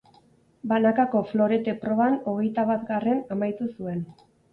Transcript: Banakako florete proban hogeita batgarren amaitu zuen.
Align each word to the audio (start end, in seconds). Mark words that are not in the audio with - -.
Banakako 0.69 1.19
florete 1.31 1.75
proban 1.83 2.15
hogeita 2.31 2.65
batgarren 2.71 3.21
amaitu 3.37 3.69
zuen. 3.75 4.01